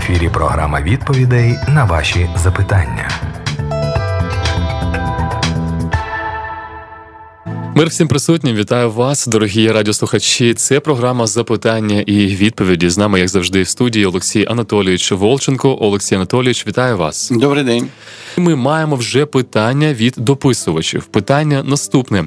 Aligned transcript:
ефірі 0.00 0.28
програма 0.28 0.80
відповідей 0.80 1.58
на 1.68 1.84
ваші 1.84 2.30
запитання. 2.36 3.10
Мир 7.77 7.87
всім 7.87 8.07
присутнім, 8.07 8.55
вітаю 8.55 8.91
вас, 8.91 9.27
дорогі 9.27 9.71
радіослухачі. 9.71 10.53
Це 10.53 10.79
програма 10.79 11.27
запитання 11.27 12.01
і 12.01 12.25
відповіді. 12.25 12.89
З 12.89 12.97
нами, 12.97 13.19
як 13.19 13.29
завжди, 13.29 13.61
в 13.61 13.67
студії 13.67 14.05
Олексій 14.05 14.45
Анатолійович 14.45 15.11
Волченко. 15.11 15.77
Олексій 15.81 16.15
Анатолійович, 16.15 16.67
вітаю 16.67 16.97
вас. 16.97 17.31
Добрий 17.31 17.63
день. 17.63 17.87
Ми 18.37 18.55
маємо 18.55 18.95
вже 18.95 19.25
питання 19.25 19.93
від 19.93 20.13
дописувачів. 20.17 21.05
Питання 21.05 21.63
наступне: 21.63 22.25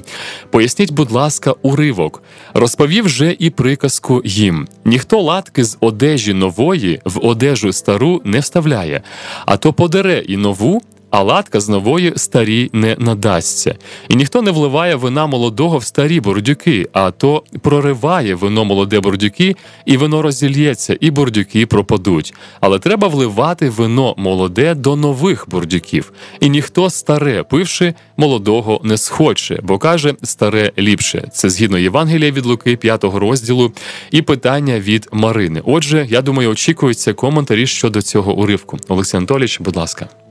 поясніть, 0.49 0.91
будь 0.91 1.11
ласка, 1.11 1.55
уривок. 1.61 2.23
Розповів 2.53 3.05
вже 3.05 3.35
і 3.39 3.49
приказку 3.49 4.21
їм: 4.25 4.67
ніхто 4.85 5.21
латки 5.21 5.63
з 5.63 5.77
одежі 5.79 6.33
нової 6.33 7.01
в 7.05 7.25
одежу 7.25 7.73
стару 7.73 8.21
не 8.25 8.39
вставляє, 8.39 9.01
а 9.45 9.57
то 9.57 9.73
подере 9.73 10.23
і 10.27 10.37
нову 10.37 10.81
а 11.09 11.23
латка 11.23 11.59
з 11.59 11.69
нової 11.69 12.13
старій 12.15 12.69
не 12.73 12.95
надасться. 12.99 13.75
І 14.09 14.15
ніхто 14.15 14.41
не 14.41 14.51
вливає 14.51 14.95
вина 14.95 15.27
молодого 15.27 15.77
в 15.77 15.83
старі 15.83 16.19
бордюки, 16.19 16.89
а 16.93 17.11
то 17.11 17.43
прориває 17.61 18.35
вино 18.35 18.65
молоде 18.65 18.99
бордюки, 18.99 19.55
і 19.85 19.97
вино 19.97 20.21
розільється, 20.21 20.97
і 20.99 21.11
бордюки 21.11 21.65
пропадуть. 21.65 22.33
Але 22.59 22.79
треба 22.79 23.07
вливати 23.07 23.69
вино 23.69 24.15
молоде 24.17 24.75
до 24.75 24.95
нових 24.95 25.45
бордюків. 25.49 26.13
І 26.39 26.49
ніхто 26.49 26.89
старе, 26.89 27.43
пивши, 27.43 27.93
молодого 28.17 28.81
не 28.83 28.97
схоче, 28.97 29.59
бо 29.63 29.77
каже 29.77 30.13
старе 30.23 30.71
ліпше. 30.77 31.27
Це 31.33 31.49
згідно 31.49 31.77
Євангелія 31.77 32.31
від 32.31 32.45
Луки, 32.45 32.75
5 32.75 33.03
розділу, 33.03 33.71
і 34.11 34.21
питання 34.21 34.79
від 34.79 35.09
Марини. 35.11 35.61
Отже, 35.65 36.07
я 36.09 36.21
думаю, 36.21 36.49
очікуються 36.49 37.13
коментарі 37.13 37.67
щодо 37.67 38.01
цього 38.01 38.33
уривку. 38.33 38.77
Олексій 38.87 39.17
Анатолійович, 39.17 39.59
будь 39.59 39.75
ласка. 39.75 40.28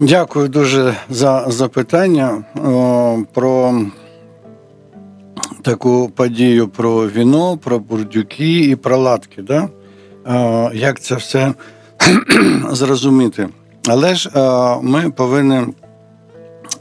Дякую 0.00 0.48
дуже 0.48 0.96
за 1.10 1.44
запитання 1.48 2.44
про 3.32 3.80
таку 5.62 6.10
подію 6.14 6.68
про 6.68 7.08
віно, 7.08 7.56
про 7.56 7.78
бурдюки 7.78 8.60
і 8.60 8.76
про 8.76 8.96
латки. 8.96 9.42
Да? 9.42 9.68
О, 10.26 10.70
як 10.74 11.00
це 11.00 11.14
все 11.14 11.54
зрозуміти? 12.70 13.48
Але 13.88 14.14
ж 14.14 14.30
о, 14.34 14.80
ми 14.82 15.10
повинні 15.10 15.62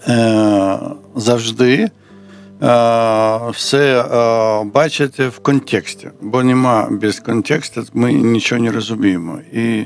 е, 0.08 0.80
завжди 1.16 1.74
е, 1.76 1.90
все 3.52 4.02
е, 4.02 4.64
бачити 4.64 5.28
в 5.28 5.40
контексті, 5.40 6.10
бо 6.22 6.44
нема 6.44 6.88
без 6.92 7.20
контексту, 7.20 7.84
ми 7.94 8.14
нічого 8.14 8.62
не 8.62 8.72
розуміємо. 8.72 9.40
І 9.54 9.86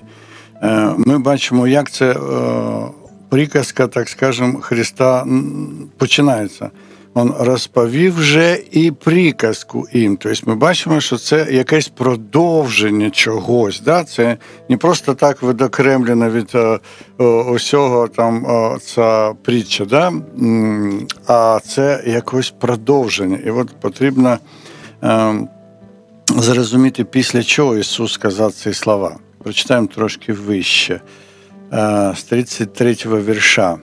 е, 0.61 0.93
ми 0.97 1.19
бачимо, 1.19 1.67
як 1.67 1.91
це 1.91 2.15
приказка, 3.31 3.87
так 3.87 4.09
скажем, 4.09 4.61
Христа 4.61 5.25
починається. 5.97 6.69
Він 7.15 7.33
розповів 7.39 8.15
вже 8.15 8.59
і 8.71 8.91
приказку 8.91 9.87
їм. 9.93 10.17
Тобто 10.17 10.43
ми 10.45 10.55
бачимо, 10.55 11.01
що 11.01 11.17
це 11.17 11.47
якесь 11.51 11.87
продовження 11.87 13.09
чогось. 13.09 13.81
Да? 13.81 14.03
Це 14.03 14.37
не 14.69 14.77
просто 14.77 15.13
так 15.13 15.41
видокремлено 15.41 16.29
від 16.29 16.55
о, 16.55 16.79
о, 17.17 17.43
усього 17.43 18.07
там 18.07 18.45
о, 18.45 18.77
ця 18.79 19.33
притча, 19.33 19.85
да? 19.85 20.13
а 21.27 21.59
це 21.67 22.03
якось 22.07 22.53
продовження. 22.59 23.39
І 23.45 23.49
от 23.49 23.69
потрібно 23.81 24.37
е, 25.03 25.33
зрозуміти, 26.37 27.03
після 27.03 27.43
чого 27.43 27.77
Ісус 27.77 28.13
сказав 28.13 28.53
ці 28.53 28.73
слова. 28.73 29.15
Прочитаємо 29.43 29.87
трошки 29.87 30.33
вище. 30.33 31.01
с 31.72 32.24
33 32.24 32.96
верша. 33.04 33.78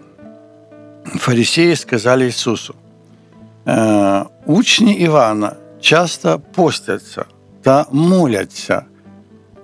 Фарисеи 1.05 1.75
сказали 1.75 2.25
Иисусу, 2.25 2.75
учни 4.45 4.93
Івана 4.93 5.55
часто 5.81 6.41
постяться 6.55 7.25
та 7.61 7.85
моляться, 7.91 8.81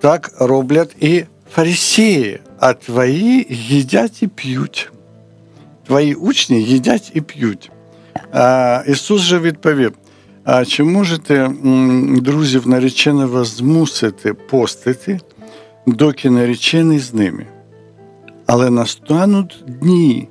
так 0.01 0.31
роблять 0.39 0.95
і 0.99 1.23
фарисеї, 1.51 2.39
а 2.59 2.73
твої 2.73 3.47
їдять 3.49 4.23
і 4.23 4.27
п'ють. 4.27 4.91
Твої 5.87 6.15
учні 6.15 6.63
їдять 6.63 7.11
і 7.13 7.21
п'ють. 7.21 7.71
Ісус 8.87 9.21
же 9.21 9.39
відповів: 9.39 9.93
а 10.43 10.65
чи 10.65 10.83
можете 10.83 11.51
друзів 12.21 12.67
нареченого 12.67 13.45
змусити 13.45 14.33
постити, 14.33 15.19
доки 15.87 16.29
наречений 16.29 16.99
з 16.99 17.13
ними? 17.13 17.45
Але 18.46 18.70
настануть 18.70 19.64
дні, 19.66 20.28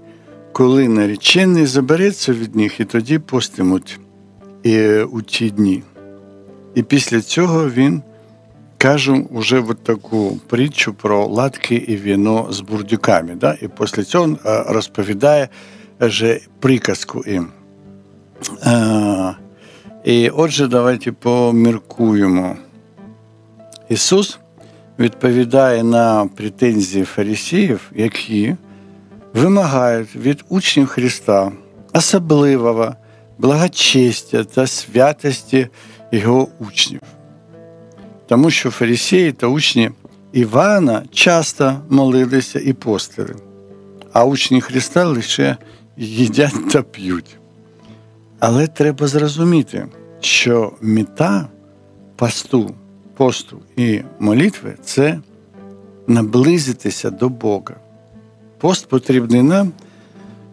коли 0.51 0.87
наречений 0.89 1.65
забереться 1.65 2.33
від 2.33 2.55
них, 2.55 2.79
і 2.79 2.85
тоді 2.85 3.19
постимуть 3.19 3.99
і, 4.63 4.87
у 4.89 5.21
ті 5.21 5.49
дні. 5.49 5.83
І 6.75 6.83
після 6.83 7.21
цього 7.21 7.69
він 7.69 8.01
каже 8.77 9.25
вже 9.31 9.59
от 9.59 9.83
таку 9.83 10.39
притчу 10.47 10.93
про 10.93 11.27
латки 11.27 11.75
і 11.75 11.95
віно 11.95 12.47
з 12.49 12.59
бурдюками. 12.61 13.35
Да? 13.35 13.57
І 13.61 13.67
після 13.67 14.03
цього 14.03 14.37
розповідає 14.67 15.49
вже 15.99 16.39
приказку 16.59 17.23
їм. 17.27 17.47
І 20.03 20.29
отже, 20.29 20.67
давайте 20.67 21.11
поміркуємо. 21.11 22.55
Ісус 23.89 24.39
відповідає 24.99 25.83
на 25.83 26.25
претензії 26.35 27.05
фарисеїв, 27.05 27.91
які 27.95 28.55
вимагають 29.33 30.15
від 30.15 30.43
учнів 30.49 30.87
Христа 30.87 31.51
особливого 31.93 32.95
благочестя 33.37 34.43
та 34.43 34.67
святості 34.67 35.67
його 36.11 36.47
учнів. 36.59 37.01
Тому 38.27 38.51
що 38.51 38.71
фарисеї 38.71 39.31
та 39.31 39.47
учні 39.47 39.91
Івана 40.31 41.03
часто 41.11 41.81
молилися 41.89 42.59
і 42.59 42.73
постили, 42.73 43.35
а 44.13 44.25
учні 44.25 44.61
Христа 44.61 45.05
лише 45.05 45.57
їдять 45.97 46.69
та 46.71 46.81
п'ють. 46.81 47.37
Але 48.39 48.67
треба 48.67 49.07
зрозуміти, 49.07 49.87
що 50.19 50.73
мета 50.81 51.47
посту 52.15 52.75
посту 53.17 53.59
і 53.75 54.01
молитви 54.19 54.75
це 54.83 55.19
наблизитися 56.07 57.09
до 57.09 57.29
Бога. 57.29 57.75
Пост 58.57 58.87
потрібний 58.87 59.41
нам, 59.41 59.71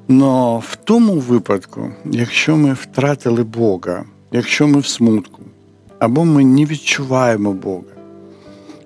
але 0.09 0.59
в 0.59 0.76
тому 0.84 1.12
випадку, 1.15 1.91
якщо 2.04 2.56
ми 2.56 2.72
втратили 2.72 3.44
Бога, 3.44 4.04
якщо 4.32 4.66
ми 4.69 4.81
в 4.81 4.87
смутку, 4.87 5.43
або 5.98 6.25
ми 6.25 6.44
не 6.44 6.65
відчуваємо 6.65 7.53
Бога. 7.53 7.82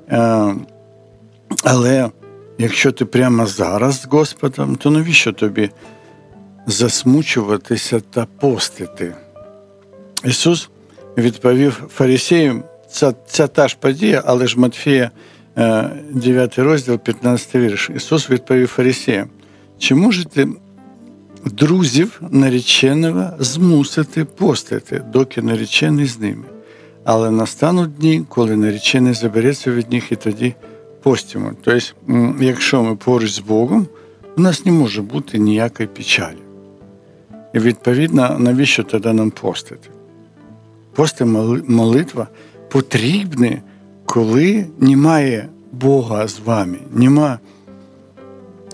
Е, 0.09 0.55
але 1.65 2.11
якщо 2.59 2.93
ти 2.93 3.05
прямо 3.05 3.47
зараз 3.47 4.01
з 4.01 4.07
Господом, 4.07 4.77
то 4.77 4.91
навіщо 4.91 5.33
тобі 5.33 5.71
засмучуватися 6.67 8.01
та 8.01 8.27
постити? 8.41 9.15
Ісус 10.25 10.71
відповів 11.17 11.85
фарисеям 11.95 12.63
це 12.95 13.15
це 13.27 13.49
та 13.49 13.69
ж 13.69 13.77
подія, 13.81 14.23
але 14.27 14.47
ж 14.47 14.61
Матфія, 14.61 15.11
9 16.11 16.59
е, 16.59 16.63
розділ, 16.63 16.99
15 16.99 17.55
вірш. 17.55 17.91
Ісус 17.97 18.31
відповів 18.31 18.69
Фарисеям, 18.69 19.29
чи 19.79 19.95
можете 19.95 20.47
друзів 21.45 22.21
нареченого 22.31 23.31
змусити 23.39 24.25
постити, 24.25 25.03
доки 25.13 25.43
наречений 25.43 26.07
з 26.07 26.21
ними? 26.21 26.45
Але 27.05 27.31
настануть 27.31 27.95
дні, 27.95 28.25
коли 28.29 28.57
наречений 28.57 29.15
забереться 29.15 29.71
від 29.71 29.93
них 29.93 30.13
і 30.13 30.17
тоді 30.17 30.55
постимо. 31.03 31.53
Тобто, 31.63 31.87
якщо 32.41 32.83
ми 32.83 32.97
поруч 32.97 33.31
з 33.31 33.39
Богом, 33.39 33.87
у 34.37 34.41
нас 34.41 34.67
не 34.67 34.73
може 34.73 35.03
бути 35.03 35.39
ніякої 35.39 35.89
печалі. 35.89 36.39
І 37.55 37.59
відповідно, 37.59 38.37
навіщо 38.39 38.83
тоді 38.83 39.09
нам 39.09 39.31
постити? 39.31 39.89
Пости 40.95 41.25
молитва 41.69 42.29
потрібне, 42.69 43.63
коли 44.07 44.67
немає 44.79 45.49
Бога 45.73 46.29
з 46.29 46.41
вами, 46.41 46.79
нема, 46.93 47.39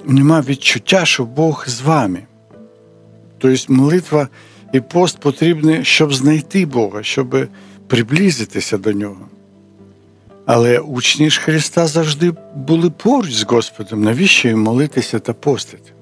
нема 0.04 0.40
відчуття, 0.40 1.04
що 1.04 1.24
Бог 1.24 1.64
з 1.68 1.80
вами. 1.80 2.22
Тобто 3.38 3.72
молитва 3.72 4.28
і 4.72 4.80
пост 4.80 5.18
потрібні, 5.18 5.84
щоб 5.84 6.14
знайти 6.14 6.66
Бога, 6.66 7.02
щоб 7.02 7.48
приблизитися 7.86 8.78
до 8.78 8.92
нього. 8.92 9.28
Але 10.46 10.78
учні 10.78 11.30
ж 11.30 11.40
Христа 11.40 11.86
завжди 11.86 12.32
були 12.54 12.90
поруч 12.90 13.32
з 13.32 13.42
Господом, 13.42 14.02
навіщо 14.02 14.48
їм 14.48 14.62
молитися 14.62 15.18
та 15.18 15.32
постити? 15.32 15.92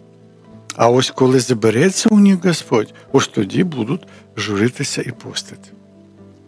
А 0.77 0.89
ось 0.89 1.11
коли 1.11 1.41
забереться 1.41 2.09
у 2.09 2.19
них 2.19 2.45
Господь, 2.45 2.95
ось 3.13 3.29
тоді 3.29 3.65
будуть 3.65 4.07
журитися 4.37 5.03
і 5.07 5.11
постити. 5.11 5.69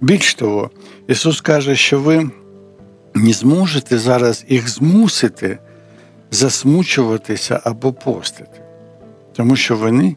Більш 0.00 0.35
того, 0.35 0.70
Ісус 1.08 1.41
каже, 1.41 1.76
що 1.76 2.00
ви 2.00 2.31
не 3.14 3.32
зможете 3.32 3.99
зараз 3.99 4.44
їх 4.49 4.69
змусити 4.69 5.58
засмучуватися 6.31 7.61
або 7.64 7.93
постити, 7.93 8.61
тому 9.37 9.56
що 9.56 9.76
вони 9.76 10.17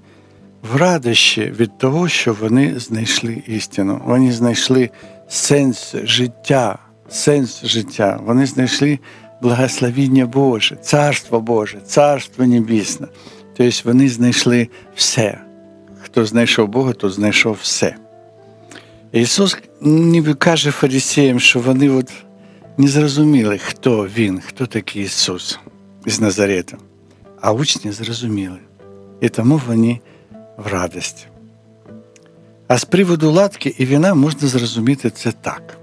в 0.73 0.75
радощі 0.75 1.53
від 1.59 1.77
того, 1.77 2.07
що 2.07 2.33
вони 2.33 2.79
знайшли 2.79 3.43
істину. 3.47 4.01
Вони 4.05 4.31
знайшли 4.31 4.89
сенс 5.27 5.95
життя, 6.03 6.79
сенс 7.09 7.65
життя. 7.65 8.19
Вони 8.25 8.45
знайшли 8.45 8.99
благословіння 9.41 10.25
Боже, 10.25 10.75
Царство 10.75 11.41
Боже, 11.41 11.77
Царство 11.85 12.45
Небесне. 12.45 13.07
Тобто 13.57 13.79
вони 13.83 14.09
знайшли 14.09 14.67
все. 14.95 15.37
Хто 16.01 16.25
знайшов 16.25 16.67
Бога, 16.67 16.93
то 16.93 17.09
знайшов 17.09 17.57
все. 17.61 17.95
Ісус 19.13 19.57
ніби 19.81 20.33
каже 20.33 20.71
фарисеям, 20.71 21.39
що 21.39 21.59
вони 21.59 21.89
от 21.89 22.11
не 22.77 22.87
зрозуміли, 22.87 23.57
хто 23.57 24.07
Він, 24.07 24.39
хто 24.39 24.65
такий 24.65 25.03
Ісус 25.03 25.59
із 26.05 26.21
Назарета. 26.21 26.77
А 27.41 27.51
учні 27.51 27.91
зрозуміли. 27.91 28.57
І 29.21 29.29
тому 29.29 29.61
вони 29.67 29.99
в 30.57 30.67
радості. 30.67 31.25
А 32.67 32.77
з 32.77 32.85
приводу 32.85 33.31
латки 33.31 33.75
і 33.77 33.85
віна 33.85 34.13
можна 34.13 34.47
зрозуміти 34.47 35.09
це 35.09 35.31
так. 35.31 35.77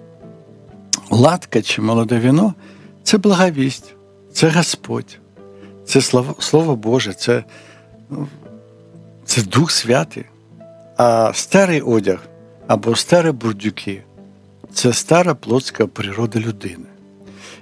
Латка 1.11 1.62
чи 1.62 1.82
молоде 1.82 2.19
віно 2.19 2.55
це 3.03 3.19
благовість, 3.19 3.94
це 4.32 4.49
Господь, 4.49 5.19
це 5.85 6.00
Слово, 6.00 6.35
Слово 6.38 6.77
Боже, 6.77 7.12
це, 7.12 7.44
ну, 8.11 8.29
це 9.25 9.43
Дух 9.43 9.71
Святий. 9.71 10.25
А 10.97 11.32
старий 11.35 11.81
одяг 11.81 12.19
або 12.70 12.96
старі 12.96 13.31
бурдюки 13.31 14.02
це 14.72 14.93
стара 14.93 15.34
плотська 15.34 15.87
природа 15.87 16.40
людини. 16.40 16.87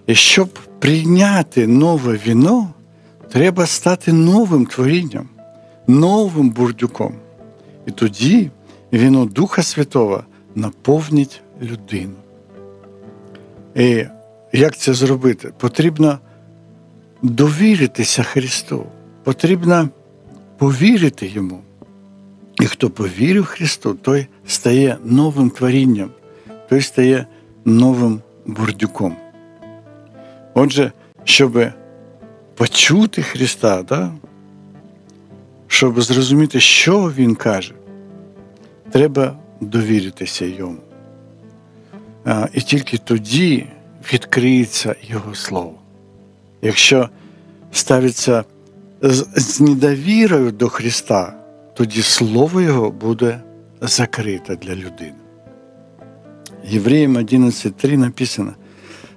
І 0.07 0.15
щоб 0.15 0.49
прийняти 0.79 1.67
нове 1.67 2.21
віно, 2.27 2.69
треба 3.31 3.67
стати 3.67 4.13
новим 4.13 4.67
творінням, 4.67 5.29
новим 5.87 6.51
бурдюком. 6.51 7.15
І 7.87 7.91
тоді 7.91 8.51
віно 8.93 9.25
Духа 9.25 9.63
Святого 9.63 10.25
наповнить 10.55 11.41
людину. 11.63 12.17
І 13.75 14.05
як 14.53 14.77
це 14.77 14.95
зробити? 14.95 15.53
Потрібно 15.59 16.19
довіритися 17.23 18.23
Христу, 18.23 18.85
потрібно 19.25 19.89
повірити 20.59 21.27
Йому. 21.27 21.61
І 22.61 22.67
хто 22.67 22.91
повірив 22.91 23.45
Христу, 23.45 23.95
той 23.95 24.27
стає 24.49 24.99
новим 25.05 25.51
творінням, 25.51 26.11
той 26.69 26.83
стає 26.83 27.27
новим 27.65 28.21
бурдюком. 28.47 29.17
Отже, 30.55 30.93
щоб 31.25 31.59
почути 32.55 33.23
Христа, 33.23 33.83
да? 33.83 34.13
щоб 35.67 36.03
зрозуміти, 36.03 36.61
що 36.61 37.13
Він 37.17 37.35
каже, 37.35 37.75
треба 38.91 39.37
довіритися 39.61 40.45
йому. 40.45 40.79
І 42.53 42.61
тільки 42.61 42.99
тоді 42.99 43.67
відкриється 44.13 44.95
Його 45.03 45.35
Слово. 45.35 45.75
Якщо 46.63 47.09
ставиться 47.73 48.45
з, 49.03 49.61
недовірою 49.61 50.53
до 50.53 50.69
Христа, 50.69 51.35
тоді 51.75 52.03
Слово 52.03 52.61
Його 52.61 52.91
буде 52.91 53.41
закрите 53.81 54.57
для 54.57 54.75
людини. 54.75 55.15
Євреям 56.65 57.17
11.3 57.17 57.97
написано: 57.97 58.55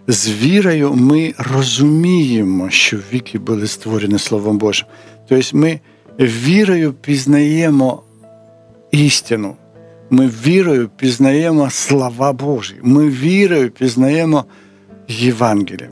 з 0.07 0.29
вірою 0.29 0.93
ми 0.93 1.33
розуміємо, 1.37 2.69
що 2.69 2.97
віки 3.13 3.39
були 3.39 3.67
створені 3.67 4.19
Словом 4.19 4.57
Божим. 4.57 4.87
Тобто 5.27 5.57
ми 5.57 5.79
вірою 6.19 6.93
пізнаємо 6.93 8.03
істину. 8.91 9.55
Ми 10.09 10.27
вірою 10.27 10.89
пізнаємо 10.89 11.69
слова 11.69 12.33
Божі. 12.33 12.75
Ми 12.81 13.09
вірою 13.09 13.71
пізнаємо 13.71 14.45
Євангеліє. 15.07 15.89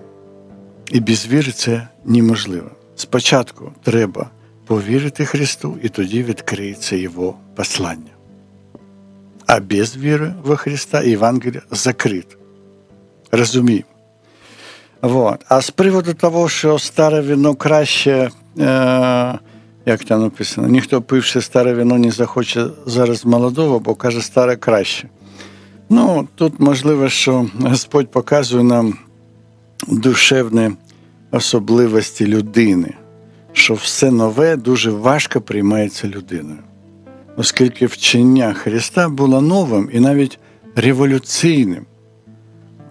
І 0.92 1.00
без 1.00 1.28
віри 1.28 1.52
це 1.52 1.88
неможливо. 2.06 2.72
Спочатку 2.96 3.72
треба 3.84 4.30
повірити 4.66 5.26
Христу, 5.26 5.78
і 5.84 5.90
тоді 5.90 6.24
відкриється 6.24 6.96
Його 6.96 7.36
послання. 7.56 8.19
А 9.50 9.60
без 9.60 9.98
віри 9.98 10.34
во 10.44 10.56
Христа 10.56 11.02
Євангеліє 11.02 11.62
закрите. 11.72 12.36
Розуміємо. 13.32 13.86
Вот. 15.02 15.46
А 15.48 15.62
з 15.62 15.70
приводу 15.70 16.14
того, 16.14 16.50
що 16.50 16.80
старе 16.80 17.22
вино 17.22 17.56
краще, 17.56 18.12
е, 18.12 19.40
як 19.86 20.04
там 20.04 20.22
написано, 20.22 20.68
ніхто 20.68 21.02
пивши 21.02 21.42
старе 21.42 21.74
вино 21.74 21.98
не 21.98 22.12
захоче 22.12 22.66
зараз 22.86 23.26
молодого, 23.26 23.80
бо 23.80 23.96
каже, 23.96 24.22
старе 24.22 24.56
краще. 24.56 25.10
Ну, 25.90 26.28
тут 26.36 26.60
можливо, 26.60 27.10
що 27.10 27.50
Господь 27.60 28.12
показує 28.12 28.64
нам 28.64 28.98
душевні 29.88 30.72
особливості 31.32 32.28
людини, 32.28 32.94
що 33.54 33.74
все 33.74 34.12
нове 34.12 34.56
дуже 34.56 34.92
важко 34.92 35.42
приймається 35.42 36.08
людиною. 36.08 36.60
Оскільки 37.40 37.86
вчення 37.86 38.54
Христа 38.54 39.10
було 39.10 39.42
новим 39.42 39.90
і 39.94 40.00
навіть 40.00 40.40
революційним, 40.76 41.86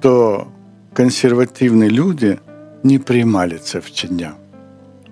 то 0.01 0.47
консервативні 0.95 1.91
люди 1.91 2.39
не 2.83 2.99
приймали 2.99 3.59
це 3.59 3.79
вчення. 3.79 4.33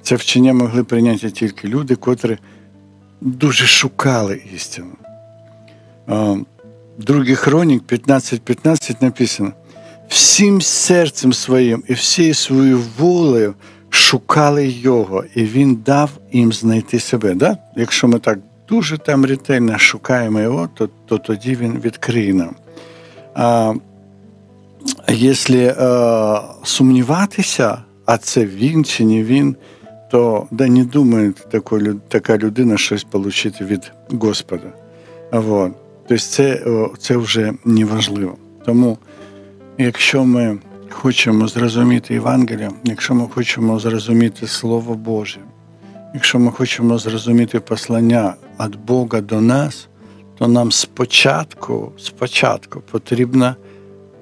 Це 0.03 0.15
вчення 0.15 0.53
могли 0.53 0.85
прийняти 0.85 1.31
тільки 1.31 1.69
люди, 1.69 1.94
котрі 1.97 2.38
дуже 3.21 3.67
шукали 3.67 4.43
істину. 4.55 4.93
Другий 6.99 7.35
хронік 7.35 7.82
15.15 7.82 8.39
15 8.39 9.03
написано: 9.03 9.53
всім 10.09 10.61
серцем 10.61 11.32
своїм 11.32 11.85
і 11.89 11.94
всією 11.94 12.35
своєю 12.35 12.82
волею 12.99 13.55
шукали 13.91 14.69
його, 14.69 15.25
і 15.35 15.44
він 15.44 15.75
дав 15.87 16.11
їм 16.32 16.53
знайти 16.53 17.00
себе. 17.00 17.35
Да? 17.35 17.59
Якщо 17.77 18.09
ми 18.09 18.19
так 18.19 18.39
дуже 18.69 18.99
там 18.99 19.25
ретельно 19.25 19.79
шукаємо 19.79 20.41
його, 20.41 20.69
то, 20.75 20.89
то 21.07 21.19
тоді 21.19 21.55
він 21.55 21.81
відкриє 21.81 22.35
нам. 22.35 22.55
А, 23.35 23.75
Якщо 25.09 25.55
е, 25.55 26.41
сумніватися, 26.65 27.79
а 28.07 28.19
це 28.19 28.45
він 28.47 28.85
чи 28.85 29.05
не 29.05 29.23
він, 29.23 29.57
то 30.11 30.47
да 30.51 30.67
не 30.67 30.85
думає 30.85 31.32
така 32.08 32.39
людина 32.39 32.79
щось 32.79 33.06
отримати 33.13 33.65
від 33.65 33.93
Господа. 34.11 34.73
Вот. 35.32 35.73
Тобто 36.08 36.25
це, 36.25 36.63
це 36.99 37.17
вже 37.17 37.53
не 37.65 37.85
важливо. 37.85 38.37
Тому, 38.65 38.99
якщо 39.79 40.25
ми 40.25 40.58
хочемо 40.91 41.49
зрозуміти 41.49 42.15
Євангелія, 42.15 42.70
якщо 42.85 43.15
ми 43.15 43.29
хочемо 43.35 43.79
зрозуміти 43.79 44.46
Слово 44.46 44.94
Боже, 44.94 45.41
якщо 46.15 46.39
ми 46.39 46.53
хочемо 46.53 46.99
зрозуміти 46.99 47.61
послання 47.61 48.35
від 48.60 48.77
Бога 48.77 49.20
до 49.20 49.41
нас, 49.41 49.89
то 50.39 50.48
нам 50.48 50.72
спочатку, 50.72 51.93
спочатку 51.98 52.81
потрібно 52.81 53.56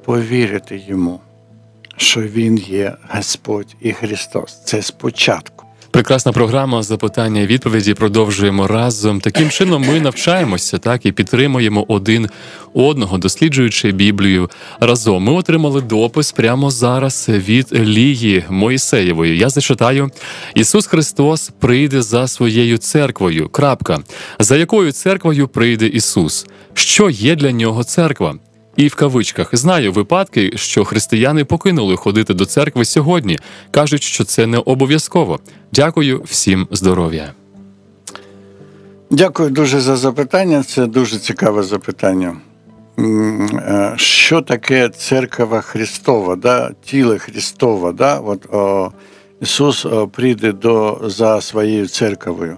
повірити 0.05 0.85
йому, 0.87 1.21
що 1.97 2.23
Він 2.23 2.59
є 2.59 2.97
Господь 3.09 3.77
і 3.81 3.93
Христос. 3.93 4.65
Це 4.65 4.83
спочатку. 4.83 5.64
Прекрасна 5.95 6.33
програма 6.33 6.83
запитання 6.83 7.41
і 7.41 7.47
відповіді 7.47 7.95
продовжуємо 7.95 8.67
разом. 8.67 9.21
Таким 9.21 9.51
чином 9.51 9.83
ми 9.83 10.01
навчаємося, 10.01 10.79
так 10.79 11.07
і 11.07 11.13
підтримуємо 11.13 11.85
один 11.89 12.29
одного, 12.73 13.19
досліджуючи 13.19 13.93
Біблію 13.93 14.51
разом. 14.81 15.23
Ми 15.23 15.33
отримали 15.33 15.81
допис 15.81 16.33
прямо 16.33 16.71
зараз 16.71 17.29
від 17.29 17.73
Лії 17.73 18.45
Моїсеєвої. 18.49 19.39
Я 19.39 19.49
зачитаю: 19.49 20.11
Ісус 20.55 20.87
Христос 20.87 21.51
прийде 21.59 22.03
за 22.03 22.29
своєю 22.29 22.79
церквою. 22.79 23.49
Крапка 23.49 23.99
за 24.39 24.57
якою 24.57 24.93
церквою 24.93 25.49
прийде 25.49 25.87
Ісус? 25.87 26.47
Що 26.75 27.11
є 27.11 27.37
для 27.37 27.53
нього 27.53 27.85
церква? 27.85 28.35
І 28.77 28.89
в 28.89 28.95
кавичках 28.95 29.55
знаю 29.57 29.93
випадки, 29.93 30.53
що 30.55 30.85
християни 30.85 31.45
покинули 31.45 31.97
ходити 31.97 32.35
до 32.35 32.47
церкви 32.47 32.85
сьогодні. 32.85 33.39
кажуть, 33.71 34.03
що 34.03 34.25
це 34.25 34.47
не 34.47 34.59
обов'язково. 34.59 35.41
Дякую 35.73 36.23
всім 36.23 36.69
здоров'я. 36.71 37.33
Дякую 39.11 39.51
дуже 39.51 39.81
за 39.81 39.97
запитання. 39.97 40.63
Це 40.63 40.87
дуже 40.87 41.19
цікаве 41.19 41.63
запитання. 41.63 42.37
Е, 42.99 43.95
що 43.97 44.41
таке 44.41 44.89
церква 44.89 45.61
Христова, 45.61 46.37
да? 46.37 46.71
тіло 46.85 47.17
Христова? 47.19 47.93
Да? 47.93 48.19
От, 48.19 48.55
о, 48.55 48.93
Ісус 49.41 49.87
прийде 50.13 50.53
до, 50.53 51.01
за 51.05 51.41
своєю 51.41 51.89
церквою. 51.89 52.57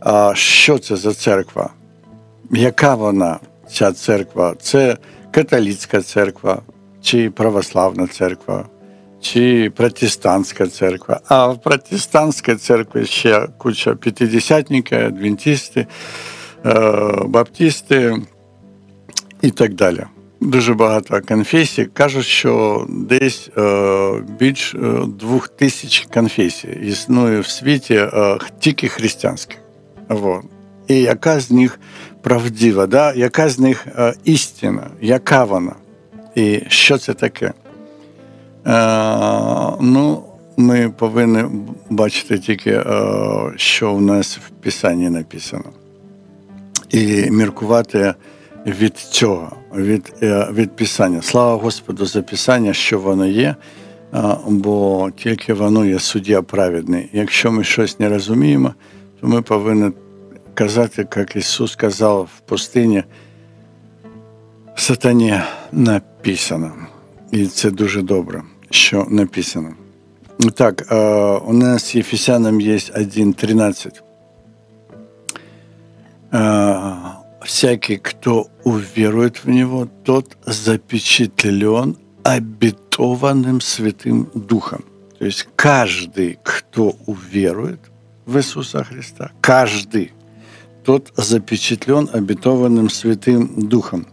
А 0.00 0.32
що 0.34 0.78
це 0.78 0.96
за 0.96 1.14
церква? 1.14 1.70
Яка 2.50 2.94
вона, 2.94 3.38
ця 3.72 3.92
церква? 3.92 4.54
Це 4.62 4.96
католицька 5.31 6.01
церква 6.01 6.61
чи 7.01 7.29
православна 7.29 8.07
церква, 8.07 8.65
чи 9.21 9.71
протестантська 9.75 10.67
церква. 10.67 11.19
А 11.27 11.47
в 11.47 11.61
протестантській 11.61 12.55
церкві 12.55 13.05
ще 13.05 13.47
куча 13.57 13.95
п'ятидесятників, 13.95 14.97
адвентисти, 14.97 15.87
е, 16.65 16.73
баптисти 17.25 18.17
і 19.41 19.51
так 19.51 19.73
далі. 19.73 20.03
Дуже 20.41 20.73
багато 20.73 21.21
конфесій. 21.27 21.85
Кажуть, 21.85 22.25
що 22.25 22.85
десь 22.89 23.49
е, 23.57 24.23
більш 24.39 24.75
е, 24.75 24.77
двох 25.19 25.47
тисяч 25.47 26.07
конфесій 26.13 26.77
існує 26.83 27.39
в 27.39 27.47
світі 27.47 27.93
е, 27.93 28.37
тільки 28.59 28.87
християнських. 28.87 29.57
Вот. 30.09 30.43
І 30.88 31.00
яка 31.00 31.40
з 31.40 31.50
них 31.50 31.80
правдива, 32.22 32.86
да? 32.86 33.12
яка 33.12 33.48
з 33.48 33.58
них 33.58 33.86
е, 33.98 34.14
істина, 34.24 34.86
яка 35.00 35.44
вона? 35.44 35.72
І 36.34 36.62
що 36.68 36.98
це 36.98 37.14
таке? 37.14 37.46
Е, 37.46 37.52
ну, 39.80 40.22
ми 40.56 40.90
повинні 40.98 41.44
бачити 41.90 42.38
тільки, 42.38 42.70
е, 42.70 42.84
що 43.56 43.94
в 43.94 44.02
нас 44.02 44.38
в 44.38 44.50
Писанні 44.62 45.10
написано. 45.10 45.64
І 46.90 47.30
міркувати 47.30 48.14
від 48.66 48.96
цього, 48.96 49.52
від 49.74 50.14
від 50.52 50.76
Писання. 50.76 51.22
Слава 51.22 51.62
Господу 51.62 52.06
за 52.06 52.22
Писання, 52.22 52.72
що 52.72 52.98
воно 52.98 53.26
є, 53.26 53.54
бо 54.46 55.10
тільки 55.16 55.54
воно 55.54 55.84
є 55.84 55.98
суддя 55.98 56.42
праведний. 56.42 57.08
Якщо 57.12 57.52
ми 57.52 57.64
щось 57.64 58.00
не 58.00 58.08
розуміємо, 58.08 58.74
то 59.20 59.26
ми 59.26 59.42
повинні 59.42 59.92
казати, 60.57 61.07
як 61.15 61.35
Ісус 61.35 61.71
сказав 61.71 62.29
в 62.37 62.39
пустині, 62.39 63.03
сатані 64.75 65.39
написано. 65.71 66.71
І 67.31 67.45
це 67.45 67.71
дуже 67.71 68.01
добре, 68.01 68.43
що 68.69 69.07
написано. 69.09 69.73
Так, 70.55 70.91
е, 70.91 70.95
у 71.37 71.53
нас 71.53 71.95
Ефесянам 71.95 72.61
є 72.61 72.75
1.13 72.75 74.01
всякий, 77.43 77.97
кто 77.97 78.47
уверует 78.63 79.43
в 79.43 79.49
Него, 79.49 79.87
тот 80.03 80.37
запечатлен 80.45 81.97
обетованным 82.23 83.61
Святым 83.61 84.29
Духом. 84.33 84.83
То 85.19 85.25
есть 85.25 85.47
каждый, 85.55 86.39
кто 86.43 86.95
уверует 87.05 87.79
в 88.25 88.37
Иисуса 88.37 88.83
Христа, 88.83 89.31
каждый, 89.41 90.11
тот 90.88 91.12
запечатлен 91.16 92.08
обетованным 92.10 92.88
Святым 92.88 93.68
Духом. 93.68 94.06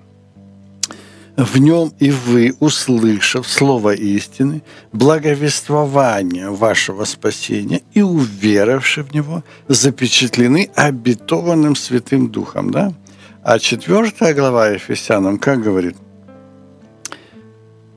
В 1.38 1.58
нем 1.58 1.94
и 2.00 2.12
вы, 2.12 2.54
услышав 2.60 3.48
слово 3.48 3.94
истины, 3.94 4.62
благовествование 4.92 6.50
вашего 6.50 7.06
спасения 7.06 7.82
и 7.94 8.02
уверовавши 8.02 9.04
в 9.04 9.14
него, 9.14 9.42
запечатлены 9.70 10.70
обетованным 10.76 11.78
Святым 11.78 12.30
Духом. 12.30 12.72
Да? 12.72 12.94
А 13.42 13.58
четвертая 13.58 14.34
глава 14.34 14.68
Ефесянам, 14.68 15.40
как 15.40 15.62
говорит, 15.64 15.96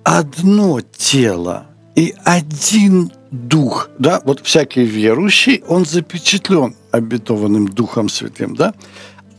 одно 0.05 0.81
тело 0.97 1.67
и 1.97 2.15
один 2.23 3.11
дух, 3.33 3.91
да, 3.99 4.23
вот 4.25 4.39
всякий 4.45 4.85
верующий, 4.85 5.65
он 5.67 5.85
запечатлен 5.85 6.77
обетованным 6.91 7.69
Духом 7.69 8.09
Святым, 8.09 8.55
да, 8.55 8.75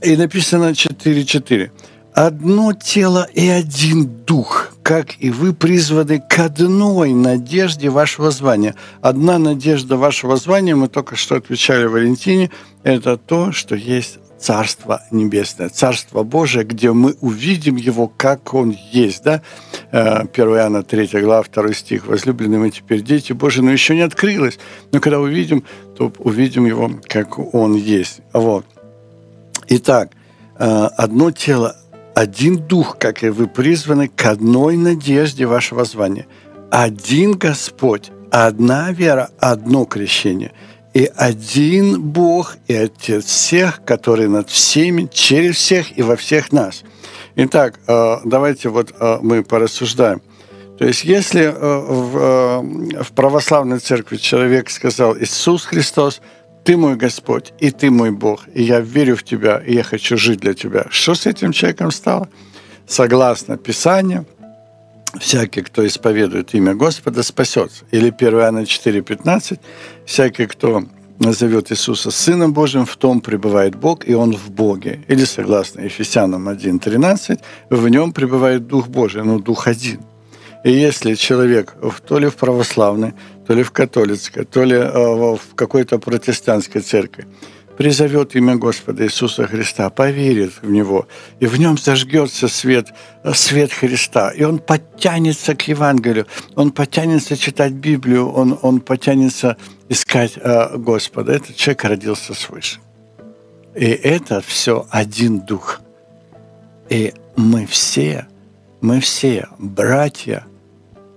и 0.02 0.16
написано 0.16 0.72
4.4. 0.72 1.72
Одно 2.14 2.74
тело 2.74 3.28
и 3.34 3.48
один 3.48 4.06
дух, 4.06 4.72
как 4.84 5.22
и 5.22 5.30
вы 5.30 5.54
призваны 5.54 6.20
к 6.20 6.40
одной 6.40 7.14
надежде 7.14 7.90
вашего 7.90 8.32
звания. 8.32 8.76
Одна 9.02 9.38
надежда 9.38 9.96
вашего 9.96 10.36
звания, 10.36 10.76
мы 10.76 10.88
только 10.88 11.16
что 11.16 11.36
отвечали 11.36 11.86
Валентине, 11.86 12.52
это 12.84 13.18
то, 13.18 13.52
что 13.52 13.76
есть 13.76 14.19
Царство 14.40 15.02
Небесное, 15.12 15.70
Царство 15.70 16.24
Божие, 16.24 16.64
где 16.64 16.92
мы 16.92 17.16
увидим 17.22 17.76
Его, 17.76 18.08
как 18.08 18.54
Он 18.54 18.76
есть. 18.92 19.24
Да? 19.24 19.42
1 19.92 20.28
э, 20.32 20.42
Иоанна 20.56 20.84
3 20.84 21.22
глава, 21.22 21.44
2 21.52 21.74
стих. 21.74 22.08
«Возлюбленные 22.08 22.60
мы 22.60 22.72
теперь 22.72 23.02
дети 23.02 23.34
Божьи, 23.34 23.62
но 23.62 23.72
еще 23.72 23.96
не 23.96 24.02
открылось. 24.02 24.58
Но 24.92 25.00
когда 25.00 25.20
увидим, 25.20 25.64
то 25.98 26.12
увидим 26.20 26.66
Его, 26.66 26.92
как 27.08 27.38
Он 27.54 27.76
есть». 27.76 28.22
Вот. 28.34 28.66
Итак, 29.68 30.12
э, 30.58 30.90
одно 30.98 31.32
тело, 31.32 31.76
один 32.16 32.58
дух, 32.58 32.98
как 32.98 33.24
и 33.24 33.30
вы 33.30 33.48
призваны, 33.48 34.08
к 34.08 34.26
одной 34.26 34.78
надежде 34.78 35.46
вашего 35.46 35.84
звания. 35.84 36.28
Один 36.72 37.34
Господь, 37.34 38.12
одна 38.32 38.92
вера, 38.92 39.30
одно 39.40 39.86
крещение– 39.86 40.54
и 40.94 41.10
один 41.16 42.02
Бог 42.02 42.58
и 42.68 42.74
Отец 42.74 43.26
всех, 43.26 43.84
который 43.86 44.28
над 44.28 44.50
всеми, 44.50 45.08
через 45.12 45.56
всех 45.58 45.98
и 45.98 46.02
во 46.02 46.16
всех 46.16 46.52
нас. 46.52 46.84
Итак, 47.36 47.80
э, 47.88 48.16
давайте 48.26 48.70
вот 48.70 48.94
э, 49.00 49.20
мы 49.22 49.44
порассуждаем. 49.44 50.22
То 50.78 50.86
есть, 50.86 51.04
если 51.04 51.44
э, 51.44 51.52
в, 51.52 53.04
в 53.04 53.12
православной 53.14 53.80
церкви 53.80 54.18
человек 54.18 54.70
сказал 54.70 55.18
«Иисус 55.18 55.66
Христос, 55.66 56.22
ты 56.64 56.76
мой 56.76 56.96
Господь, 56.96 57.54
и 57.60 57.72
ты 57.72 57.92
мой 57.92 58.12
Бог, 58.12 58.48
и 58.54 58.64
я 58.64 58.80
верю 58.80 59.16
в 59.16 59.24
Тебя, 59.24 59.62
и 59.66 59.76
я 59.76 59.84
хочу 59.84 60.18
жить 60.18 60.40
для 60.40 60.54
Тебя», 60.54 60.86
что 60.90 61.16
с 61.16 61.26
этим 61.26 61.52
человеком 61.52 61.92
стало? 61.92 62.30
Согласно 62.88 63.58
Писанию– 63.58 64.26
всякий, 65.20 65.62
кто 65.62 65.86
исповедует 65.86 66.54
имя 66.54 66.74
Господа, 66.74 67.24
спасется. 67.24 67.86
Или 67.92 68.10
1 68.10 68.34
Иоанна 68.34 68.60
4,15, 68.60 69.60
всякий, 70.06 70.46
кто 70.46 70.84
назовет 71.20 71.72
Иисуса 71.72 72.12
Сыном 72.12 72.54
Божьим, 72.54 72.86
в 72.86 72.96
том 72.96 73.22
пребывает 73.22 73.76
Бог, 73.76 74.08
и 74.08 74.14
Он 74.14 74.36
в 74.36 74.50
Боге. 74.50 75.04
Или, 75.08 75.26
согласно 75.26 75.82
Ефесянам 75.82 76.50
1.13, 76.50 77.40
в 77.70 77.90
нем 77.90 78.12
пребывает 78.12 78.68
Дух 78.68 78.88
Божий, 78.88 79.24
но 79.24 79.40
Дух 79.40 79.68
один. 79.68 80.02
И 80.66 80.72
если 80.72 81.16
человек 81.16 81.76
то 82.06 82.20
ли 82.20 82.28
в 82.28 82.36
православной, 82.36 83.14
то 83.48 83.54
ли 83.54 83.64
в 83.64 83.72
католицкой, 83.72 84.46
то 84.46 84.64
ли 84.64 84.76
э, 84.76 84.92
в 84.92 85.56
какой-то 85.56 86.00
протестантской 86.00 86.82
церкви 86.82 87.26
призовет 87.80 88.36
имя 88.36 88.58
Господа 88.58 89.06
Иисуса 89.06 89.48
Христа, 89.48 89.90
поверит 89.90 90.52
в 90.62 90.70
Него, 90.70 91.08
и 91.40 91.46
в 91.46 91.58
нем 91.58 91.78
зажгется 91.78 92.50
свет, 92.50 92.88
свет 93.34 93.72
Христа, 93.72 94.32
и 94.32 94.44
он 94.44 94.60
подтянется 94.60 95.56
к 95.56 95.66
Евангелию, 95.66 96.28
он 96.56 96.72
подтянется 96.72 97.38
читать 97.38 97.72
Библию, 97.72 98.30
он, 98.30 98.60
он 98.62 98.82
подтянется 98.82 99.56
искать 99.88 100.34
э, 100.36 100.76
Господа. 100.76 101.32
Этот 101.32 101.56
человек 101.56 101.86
родился 101.86 102.34
свыше. 102.34 102.80
И 103.76 103.86
это 103.86 104.42
все 104.42 104.86
один 104.90 105.40
дух. 105.40 105.80
И 106.90 107.14
мы 107.38 107.66
все, 107.66 108.28
мы 108.82 109.00
все 109.00 109.48
братья 109.58 110.46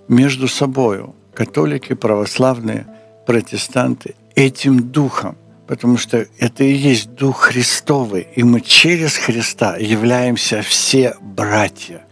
между 0.06 0.46
собой, 0.46 1.06
католики, 1.34 1.94
православные, 1.94 2.86
протестанты, 3.26 4.14
этим 4.36 4.92
духом 4.92 5.36
потому 5.66 5.96
что 5.96 6.26
это 6.38 6.64
и 6.64 6.72
есть 6.72 7.14
Дух 7.14 7.40
Христовый, 7.40 8.26
и 8.34 8.42
мы 8.42 8.60
через 8.60 9.16
Христа 9.16 9.76
являемся 9.76 10.62
все 10.62 11.14
братья. 11.20 12.02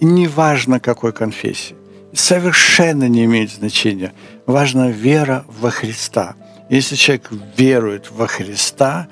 И 0.00 0.04
неважно, 0.04 0.80
какой 0.80 1.12
конфессии. 1.12 1.76
Совершенно 2.12 3.08
не 3.08 3.24
имеет 3.24 3.50
значения. 3.50 4.12
Важна 4.46 4.88
вера 4.90 5.44
во 5.60 5.70
Христа. 5.70 6.34
Если 6.68 6.96
человек 6.96 7.30
верует 7.56 8.10
во 8.10 8.26
Христа, 8.26 9.08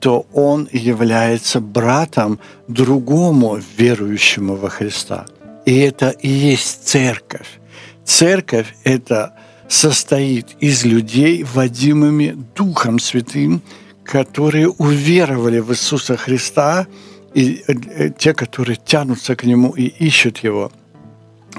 то 0.00 0.26
он 0.32 0.68
является 0.72 1.60
братом 1.60 2.40
другому 2.68 3.60
верующему 3.76 4.56
во 4.56 4.68
Христа. 4.68 5.26
И 5.64 5.78
это 5.78 6.10
и 6.10 6.28
есть 6.28 6.88
церковь. 6.88 7.60
Церковь– 8.04 8.74
это 8.84 9.34
состоит 9.68 10.56
из 10.60 10.84
людей, 10.84 11.44
водимыми 11.44 12.36
Духом 12.54 12.98
Святым, 12.98 13.62
которые 14.04 14.68
уверовали 14.68 15.60
в 15.60 15.70
Иисуса 15.72 16.16
Христа, 16.16 16.86
и 17.34 17.62
э, 17.66 18.10
те, 18.10 18.34
которые 18.34 18.76
тянутся 18.76 19.36
к 19.36 19.44
Нему 19.44 19.70
и 19.70 19.84
ищут 19.84 20.38
Его. 20.38 20.70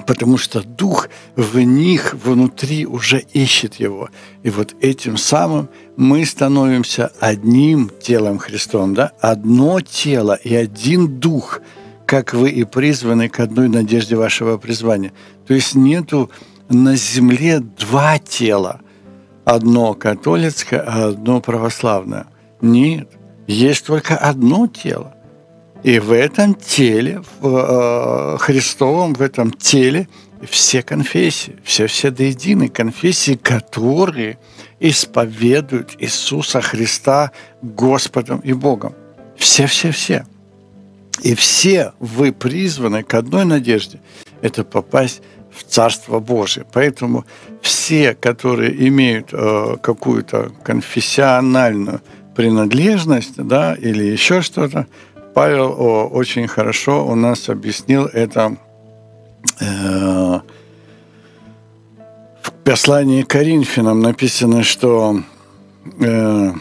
Потому 0.07 0.37
что 0.37 0.61
Дух 0.61 1.09
в 1.35 1.59
них 1.59 2.13
внутри 2.13 2.85
уже 2.85 3.19
ищет 3.19 3.75
Его. 3.75 4.09
И 4.43 4.49
вот 4.49 4.75
этим 4.81 5.17
самым 5.17 5.69
мы 5.97 6.25
становимся 6.25 7.11
одним 7.19 7.91
телом 8.01 8.39
Христом, 8.39 8.93
да? 8.93 9.11
одно 9.19 9.81
тело 9.81 10.33
и 10.43 10.53
один 10.55 11.19
Дух, 11.19 11.61
как 12.05 12.33
вы 12.33 12.49
и 12.49 12.63
призваны 12.63 13.29
к 13.29 13.39
одной 13.39 13.69
надежде 13.69 14.15
вашего 14.15 14.57
призвания. 14.57 15.13
То 15.47 15.53
есть 15.53 15.75
нету 15.75 16.29
на 16.73 16.95
земле 16.95 17.59
два 17.59 18.17
тела. 18.19 18.81
Одно 19.45 19.93
католицкое, 19.93 20.81
а 20.81 21.09
одно 21.09 21.41
православное. 21.41 22.27
Нет, 22.61 23.09
есть 23.47 23.85
только 23.85 24.17
одно 24.17 24.67
тело. 24.67 25.13
И 25.83 25.99
в 25.99 26.13
этом 26.13 26.55
теле, 26.55 27.21
в 27.41 27.47
э, 27.47 28.37
Христовом, 28.39 29.13
в 29.13 29.21
этом 29.21 29.51
теле 29.51 30.07
все 30.49 30.81
конфессии, 30.81 31.57
все-все 31.63 32.09
до 32.09 32.23
единой 32.23 32.69
конфессии, 32.69 33.35
которые 33.35 34.37
исповедуют 34.79 35.95
Иисуса 35.99 36.61
Христа 36.61 37.31
Господом 37.61 38.39
и 38.39 38.53
Богом. 38.53 38.93
Все-все-все. 39.35 40.25
И 41.21 41.35
все 41.35 41.91
вы 41.99 42.31
призваны 42.31 43.03
к 43.03 43.13
одной 43.13 43.45
надежде– 43.45 43.99
это 44.43 44.65
попасть 44.65 45.21
в 45.55 45.63
Царство 45.63 46.19
Божие. 46.19 46.65
Поэтому 46.71 47.25
все, 47.61 48.13
которые 48.13 48.87
имеют 48.87 49.29
э, 49.31 49.77
какую-то 49.81 50.51
конфессиональную 50.63 52.01
принадлежность, 52.35 53.35
да, 53.37 53.75
или 53.75 54.03
еще 54.03 54.41
что-то, 54.41 54.87
Павел 55.33 55.75
о, 55.77 56.07
очень 56.07 56.47
хорошо 56.47 57.05
у 57.07 57.15
нас 57.15 57.49
объяснил 57.49 58.05
это 58.05 58.55
э, 59.59 60.39
в 62.41 62.51
послании 62.63 63.23
к 63.23 63.29
Коринфянам 63.29 63.99
написано, 63.99 64.63
что 64.63 65.21
э, 65.99 66.51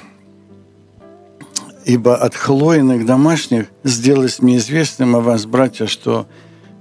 «Ибо 1.84 2.16
от 2.16 2.34
хлоиных 2.34 3.04
домашних 3.04 3.66
сделалось 3.82 4.40
мне 4.40 4.58
известным 4.58 5.16
о 5.16 5.20
вас, 5.20 5.46
братья, 5.46 5.86
что 5.86 6.26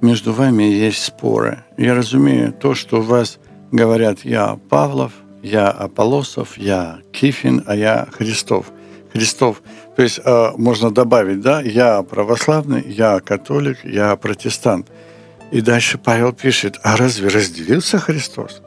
между 0.01 0.33
вами 0.33 0.63
есть 0.63 1.03
споры. 1.03 1.63
Я 1.77 1.95
разумею 1.95 2.53
то, 2.53 2.75
что 2.75 2.99
у 2.99 3.01
вас 3.01 3.39
говорят 3.71 4.19
«я 4.23 4.59
Павлов», 4.69 5.13
«я 5.41 5.69
Аполосов», 5.69 6.57
«я 6.57 6.99
Кифин», 7.11 7.63
а 7.65 7.75
«я 7.75 8.07
Христов». 8.11 8.67
Христов. 9.13 9.61
То 9.95 10.03
есть 10.03 10.21
э, 10.23 10.51
можно 10.55 10.89
добавить, 10.89 11.41
да, 11.41 11.61
я 11.61 12.01
православный, 12.01 12.81
я 12.87 13.19
католик, 13.19 13.83
я 13.83 14.15
протестант. 14.15 14.87
И 15.51 15.59
дальше 15.59 15.97
Павел 15.97 16.31
пишет, 16.31 16.79
а 16.81 16.95
разве 16.95 17.27
разделился 17.27 17.99
Христос? 17.99 18.61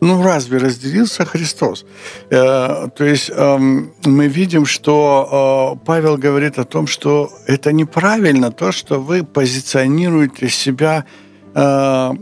Ну, 0.00 0.22
разве 0.22 0.58
разделился 0.58 1.24
Христос? 1.24 1.84
Э, 2.30 2.88
то 2.96 3.04
есть 3.04 3.30
э, 3.34 3.58
мы 4.04 4.28
видим, 4.28 4.64
что 4.66 5.76
э, 5.82 5.84
Павел 5.86 6.16
говорит 6.16 6.58
о 6.58 6.64
том, 6.64 6.86
что 6.86 7.30
это 7.46 7.72
неправильно, 7.72 8.52
то, 8.52 8.72
что 8.72 9.00
вы 9.00 9.24
позиционируете 9.24 10.48
себя 10.48 11.04
э, 11.54 12.12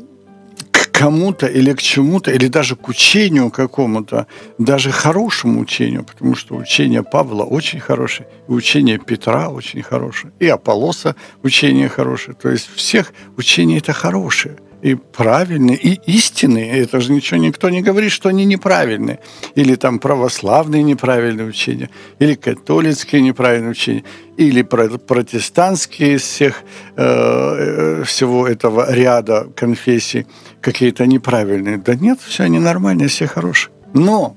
кому-то 0.98 1.46
или 1.46 1.74
к 1.74 1.82
чему-то, 1.82 2.30
или 2.30 2.48
даже 2.48 2.76
к 2.76 2.88
учению 2.88 3.50
какому-то, 3.50 4.26
даже 4.58 4.90
хорошему 4.90 5.60
учению, 5.60 6.04
потому 6.04 6.34
что 6.34 6.56
учение 6.56 7.02
Павла 7.02 7.44
очень 7.44 7.80
хорошее, 7.80 8.26
и 8.48 8.52
учение 8.52 8.98
Петра 8.98 9.50
очень 9.50 9.82
хорошее, 9.82 10.32
и 10.40 10.48
Аполлоса 10.48 11.14
учение 11.42 11.88
хорошее. 11.88 12.34
То 12.42 12.48
есть 12.48 12.70
всех 12.74 13.12
учений 13.36 13.76
это 13.78 13.92
хорошее 13.92 14.56
и 14.82 14.94
правильные, 14.94 15.76
и 15.76 16.00
истинные. 16.06 16.82
Это 16.82 17.00
же 17.00 17.12
ничего 17.12 17.40
никто 17.40 17.70
не 17.70 17.82
говорит, 17.82 18.12
что 18.12 18.28
они 18.28 18.44
неправильные. 18.44 19.18
Или 19.54 19.74
там 19.74 19.98
православные 19.98 20.82
неправильные 20.82 21.46
учения, 21.46 21.90
или 22.18 22.34
католицкие 22.34 23.22
неправильные 23.22 23.70
учения, 23.70 24.04
или 24.36 24.62
протестантские 24.62 26.16
из 26.16 26.22
всех, 26.22 26.62
э, 26.96 28.00
э, 28.00 28.04
всего 28.04 28.46
этого 28.46 28.92
ряда 28.92 29.48
конфессий 29.56 30.26
какие-то 30.60 31.06
неправильные. 31.06 31.78
Да 31.78 31.94
нет, 31.94 32.20
все 32.20 32.44
они 32.44 32.58
нормальные, 32.58 33.08
все 33.08 33.26
хорошие. 33.26 33.72
Но 33.94 34.36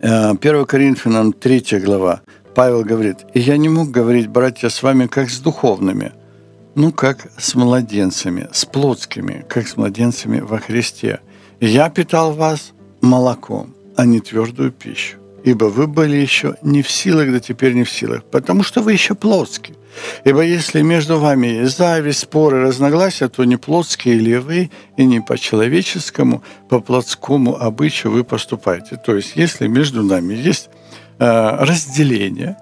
1 0.00 0.36
э, 0.42 0.64
Коринфянам 0.64 1.32
3 1.32 1.80
глава 1.84 2.22
Павел 2.54 2.84
говорит, 2.84 3.18
«И 3.34 3.40
я 3.40 3.56
не 3.56 3.68
мог 3.68 3.90
говорить, 3.90 4.28
братья, 4.28 4.68
с 4.68 4.82
вами, 4.82 5.06
как 5.06 5.30
с 5.30 5.38
духовными, 5.40 6.12
ну, 6.80 6.92
как 6.92 7.26
с 7.36 7.54
младенцами, 7.54 8.48
с 8.52 8.64
плотскими, 8.64 9.44
как 9.50 9.68
с 9.68 9.76
младенцами 9.76 10.40
во 10.40 10.58
Христе. 10.58 11.20
Я 11.60 11.90
питал 11.90 12.32
вас 12.32 12.72
молоком, 13.02 13.74
а 13.98 14.06
не 14.06 14.20
твердую 14.20 14.72
пищу, 14.72 15.18
ибо 15.44 15.66
вы 15.66 15.86
были 15.86 16.16
еще 16.16 16.54
не 16.62 16.80
в 16.80 16.90
силах, 16.90 17.32
да 17.32 17.38
теперь 17.38 17.74
не 17.74 17.84
в 17.84 17.90
силах, 17.90 18.24
потому 18.24 18.62
что 18.62 18.80
вы 18.80 18.94
еще 18.94 19.14
плотские. 19.14 19.76
Ибо 20.24 20.40
если 20.40 20.80
между 20.80 21.18
вами 21.18 21.48
есть 21.48 21.76
зависть, 21.76 22.20
споры, 22.20 22.62
разногласия, 22.62 23.28
то 23.28 23.44
не 23.44 23.58
плотские 23.58 24.14
ли 24.14 24.38
вы, 24.38 24.70
и 24.96 25.04
не 25.04 25.20
по 25.20 25.36
человеческому, 25.36 26.42
по 26.70 26.80
плотскому 26.80 27.56
обычаю 27.60 28.12
вы 28.12 28.24
поступаете. 28.24 28.96
То 28.96 29.16
есть, 29.16 29.32
если 29.34 29.66
между 29.66 30.02
нами 30.02 30.32
есть 30.32 30.70
э, 31.18 31.56
разделение, 31.60 32.56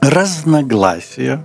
разногласия, 0.00 1.44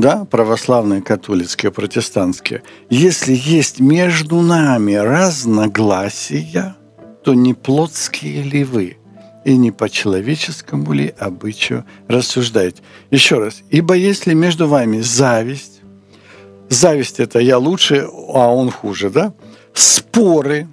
да, 0.00 0.24
православные, 0.24 1.02
католические, 1.02 1.72
протестантские, 1.72 2.62
если 2.90 3.34
есть 3.34 3.80
между 3.80 4.40
нами 4.40 4.94
разногласия, 4.94 6.76
то 7.24 7.34
не 7.34 7.54
плотские 7.54 8.42
ли 8.42 8.64
вы 8.64 8.96
и 9.44 9.56
не 9.56 9.70
по 9.70 9.88
человеческому 9.88 10.92
ли 10.92 11.14
обычаю 11.18 11.84
рассуждаете? 12.06 12.82
Еще 13.10 13.38
раз, 13.38 13.62
ибо 13.70 13.94
если 13.94 14.34
между 14.34 14.68
вами 14.68 15.00
зависть, 15.00 15.80
зависть 16.68 17.20
это 17.20 17.38
я 17.38 17.58
лучше, 17.58 18.06
а 18.34 18.52
он 18.54 18.70
хуже, 18.70 19.10
да? 19.10 19.32
Споры, 19.74 20.68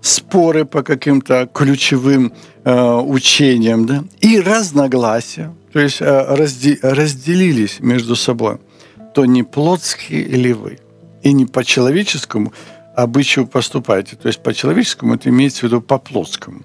споры 0.00 0.64
по 0.64 0.82
каким-то 0.82 1.48
ключевым 1.52 2.32
э, 2.64 2.94
учениям, 2.94 3.86
да? 3.86 4.04
И 4.20 4.40
разногласия, 4.40 5.54
то 5.72 5.80
есть 5.80 6.00
э, 6.00 6.34
разделились 6.82 7.80
между 7.80 8.16
собой, 8.16 8.58
то 9.14 9.24
не 9.24 9.42
плотские 9.42 10.24
ли 10.24 10.52
вы, 10.52 10.78
и 11.22 11.32
не 11.32 11.46
по 11.46 11.64
человеческому 11.64 12.52
обычаю 12.96 13.46
поступаете. 13.46 14.16
То 14.16 14.28
есть 14.28 14.42
по 14.42 14.52
человеческому 14.52 15.14
это 15.14 15.28
имеется 15.28 15.60
в 15.60 15.62
виду 15.64 15.80
по 15.80 15.98
плотскому. 15.98 16.62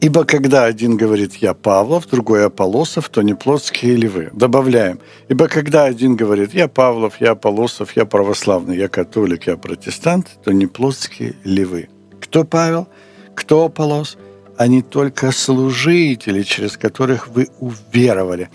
Ибо 0.00 0.24
когда 0.24 0.64
один 0.64 0.96
говорит 0.96 1.36
«я 1.36 1.54
Павлов», 1.54 2.08
другой 2.08 2.46
«Аполосов», 2.46 3.08
то 3.08 3.22
не 3.22 3.34
плотские 3.34 3.94
ли 3.94 4.08
вы? 4.08 4.30
Добавляем. 4.32 4.98
Ибо 5.28 5.46
когда 5.46 5.84
один 5.84 6.16
говорит 6.16 6.54
«я 6.54 6.66
Павлов», 6.66 7.20
«я 7.20 7.30
Аполосов», 7.32 7.96
«я 7.96 8.04
православный», 8.04 8.76
«я 8.76 8.88
католик», 8.88 9.46
«я 9.46 9.56
протестант», 9.56 10.26
то 10.44 10.50
не 10.50 10.66
плотские 10.66 11.36
ли 11.44 11.64
вы? 11.64 11.88
Кто 12.20 12.42
Павел? 12.42 12.88
Кто 13.36 13.66
Аполос? 13.66 14.18
Они 14.56 14.82
только 14.82 15.32
служители, 15.32 16.42
через 16.42 16.76
которых 16.76 17.28
вы 17.28 17.48
уверовали. 17.60 18.50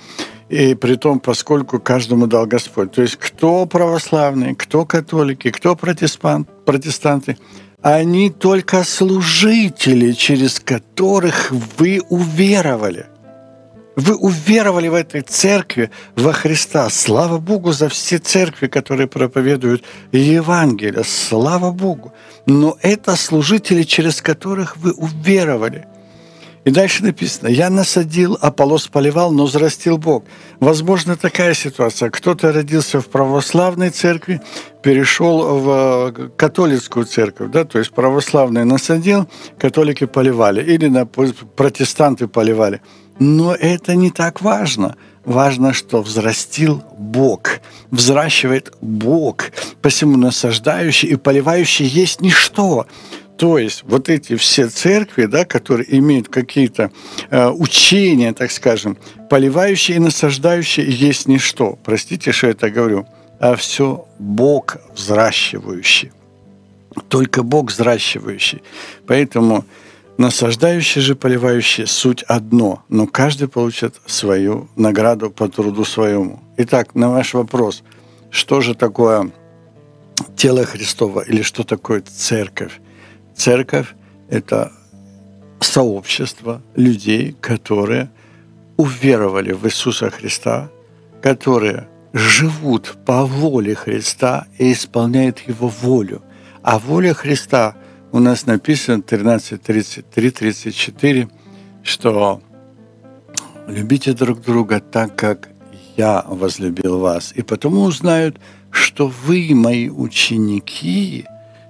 И 0.49 0.75
при 0.75 0.95
том, 0.95 1.19
поскольку 1.19 1.79
каждому 1.79 2.27
дал 2.27 2.45
Господь. 2.45 2.91
То 2.91 3.01
есть 3.01 3.17
кто 3.17 3.65
православные, 3.65 4.55
кто 4.55 4.85
католики, 4.85 5.51
кто 5.51 5.75
протестант, 5.75 6.49
протестанты, 6.65 7.37
они 7.81 8.29
только 8.29 8.83
служители, 8.83 10.13
через 10.13 10.59
которых 10.59 11.51
вы 11.77 12.01
уверовали. 12.09 13.05
Вы 13.97 14.15
уверовали 14.15 14.89
в 14.89 14.93
этой 14.93 15.21
церкви 15.21 15.89
во 16.15 16.31
Христа. 16.31 16.87
Слава 16.91 17.39
Богу 17.39 17.71
за 17.71 17.89
все 17.89 18.19
церкви, 18.19 18.67
которые 18.67 19.07
проповедуют 19.07 19.83
Евангелие. 20.11 21.03
Слава 21.03 21.71
Богу. 21.71 22.13
Но 22.45 22.77
это 22.83 23.15
служители, 23.15 23.81
через 23.81 24.21
которых 24.21 24.77
вы 24.77 24.93
уверовали– 24.93 25.87
и 26.67 26.69
дальше 26.69 27.01
написано, 27.01 27.47
я 27.47 27.69
насадил, 27.69 28.37
Аполос 28.41 28.89
поливал, 28.89 29.31
но 29.31 29.45
взрастил 29.45 29.97
Бог. 29.97 30.25
Возможно, 30.59 31.15
такая 31.15 31.53
ситуация. 31.53 32.09
Кто-то 32.09 32.51
родился 32.51 32.99
в 32.99 33.07
православной 33.07 33.89
церкви, 33.89 34.41
перешел 34.83 35.59
в 35.59 35.69
э, 35.69 36.29
католическую 36.35 37.05
церковь, 37.05 37.51
да, 37.51 37.63
то 37.63 37.79
есть 37.79 37.91
православный 37.91 38.65
насадил, 38.65 39.29
католики 39.57 40.05
поливали, 40.05 40.61
или 40.61 40.89
на 40.89 41.05
протестанты 41.05 42.27
поливали. 42.27 42.81
Но 43.19 43.55
это 43.55 43.95
не 43.95 44.11
так 44.11 44.41
важно. 44.41 44.95
Важно, 45.25 45.73
что 45.73 46.01
взрастил 46.01 46.83
Бог, 46.97 47.59
взращивает 47.91 48.73
Бог, 48.79 49.51
посему 49.81 50.15
насаждающий 50.17 51.09
и 51.09 51.15
поливающий 51.15 51.85
есть 51.85 52.21
ничто. 52.21 52.87
То 53.37 53.57
есть 53.57 53.83
вот 53.83 54.09
эти 54.09 54.35
все 54.35 54.67
церкви, 54.67 55.25
да, 55.25 55.45
которые 55.45 55.97
имеют 55.97 56.29
какие-то 56.29 56.91
э, 57.29 57.49
учения, 57.49 58.33
так 58.33 58.51
скажем, 58.51 58.97
поливающие 59.29 59.97
и 59.97 59.99
насаждающие, 59.99 60.89
есть 60.89 61.27
ничто. 61.27 61.77
Простите, 61.83 62.31
что 62.31 62.47
я 62.47 62.51
это 62.53 62.71
говорю. 62.71 63.05
А 63.39 63.55
все 63.55 64.07
Бог 64.17 64.77
взращивающий. 64.95 66.11
Только 67.09 67.43
Бог 67.43 67.69
взращивающий. 67.69 68.63
Поэтому 69.05 69.65
насаждающий 70.17 71.01
же 71.01 71.15
поливающий 71.15 71.85
суть 71.85 72.23
одно, 72.23 72.83
но 72.89 73.07
каждый 73.07 73.47
получит 73.47 74.01
свою 74.05 74.67
награду 74.75 75.29
по 75.29 75.47
труду 75.47 75.85
своему. 75.85 76.39
Итак, 76.57 76.95
на 76.95 77.09
ваш 77.09 77.33
вопрос, 77.33 77.83
что 78.31 78.61
же 78.61 78.73
такое 78.73 79.31
тело 80.35 80.65
Христова 80.65 81.21
или 81.21 81.43
что 81.43 81.63
такое 81.63 82.01
церковь? 82.01 82.79
Церковь– 83.35 83.93
это 84.29 84.71
сообщество 85.59 86.61
людей, 86.75 87.35
которые 87.39 88.09
уверовали 88.77 89.51
в 89.51 89.65
Иисуса 89.65 90.09
Христа, 90.09 90.69
которые 91.21 91.87
живут 92.13 92.97
по 93.05 93.25
воле 93.25 93.75
Христа 93.75 94.47
и 94.57 94.71
исполняют 94.71 95.39
Его 95.39 95.67
волю. 95.67 96.21
А 96.63 96.79
воля 96.79 97.13
Христа 97.13 97.75
у 98.11 98.19
нас 98.19 98.45
написано 98.45 99.01
13.33-34, 99.01 101.29
что 101.83 102.41
любите 103.67 104.13
друг 104.13 104.41
друга 104.41 104.79
так, 104.79 105.15
как 105.15 105.49
я 105.97 106.23
возлюбил 106.27 106.99
вас. 106.99 107.33
И 107.35 107.41
потому 107.41 107.81
узнают, 107.81 108.39
что 108.71 109.07
вы 109.07 109.49
мои 109.53 109.89
ученики, 109.89 111.25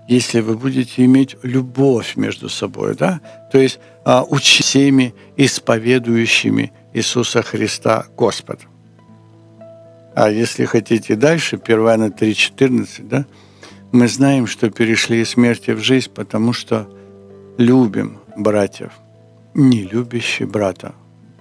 если 0.08 0.42
вы 0.42 0.58
будете 0.58 1.06
иметь 1.06 1.36
любовь 1.44 2.16
между 2.16 2.50
собой, 2.50 2.96
да? 2.96 3.22
То 3.52 3.58
есть 3.58 3.80
а, 4.06 4.24
учи 4.24 4.64
всеми 4.64 5.14
исповедующими 5.38 6.72
Иисуса 6.94 7.42
Христа 7.42 8.06
Господа. 8.16 8.62
А 10.16 10.30
если 10.30 10.66
хотите 10.66 11.16
дальше, 11.16 11.60
1 11.64 11.80
Иоанна 11.80 12.06
3,14, 12.06 13.08
да, 13.08 13.26
мы 13.92 14.08
знаем, 14.08 14.48
что 14.48 14.70
перешли 14.70 15.22
из 15.22 15.30
смерти 15.30 15.72
в 15.72 15.80
жизнь, 15.80 16.10
потому 16.14 16.54
что 16.54 16.88
любим 17.58 18.20
братьев. 18.36 18.92
Не 19.54 19.84
любящий 19.84 20.46
брата 20.46 20.94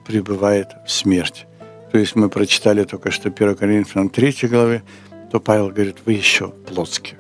пребывает 0.07 0.69
в 0.87 0.91
смерти. 0.91 1.47
То 1.93 1.99
есть 1.99 2.15
мы 2.17 2.29
прочитали 2.29 2.85
только 2.85 3.11
что 3.11 3.29
1 3.29 3.55
Коринфянам 3.57 4.09
3 4.09 4.49
главе, 4.49 4.83
то 5.31 5.41
Павел 5.41 5.69
говорит, 5.71 5.97
вы 6.07 6.13
еще 6.13 6.49
плотские. 6.49 7.19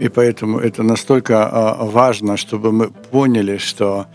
И 0.00 0.08
поэтому 0.08 0.58
это 0.58 0.82
настолько 0.82 1.48
а, 1.48 1.84
важно, 1.84 2.36
чтобы 2.36 2.72
мы 2.72 2.90
поняли, 2.90 3.58
что 3.58 4.06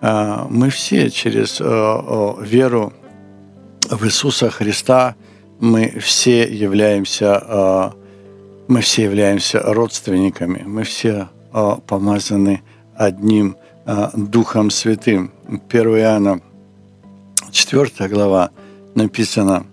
а, 0.00 0.46
мы 0.50 0.70
все 0.70 1.10
через 1.10 1.58
а, 1.60 2.36
веру 2.40 2.92
в 3.90 4.04
Иисуса 4.04 4.50
Христа, 4.50 5.16
мы 5.60 5.98
все 6.00 6.42
являемся, 6.42 7.92
мы 8.68 8.80
все 8.80 9.02
являемся 9.04 9.60
родственниками, 9.60 10.62
мы 10.64 10.84
все 10.84 11.28
помазаны 11.86 12.62
одним 12.94 13.56
Духом 14.14 14.70
Святым. 14.70 15.32
1 15.68 15.98
Иоанна, 15.98 16.40
4 17.50 18.08
глава, 18.08 18.50
написано, 18.94 19.66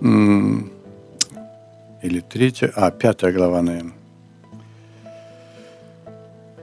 или 0.00 0.70
3, 2.20 2.54
а 2.74 2.90
5 2.90 3.34
глава, 3.34 3.62
наверное, 3.62 3.92